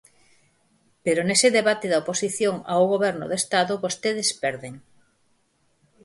[1.05, 4.73] Pero nese debate da oposición ao Goberno do Estado vostedes perden.